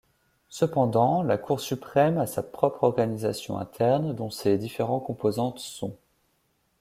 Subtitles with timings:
[0.49, 5.95] Cependant, la Cour Suprême a sa propre organisation interne dont ses différentes composantes sont.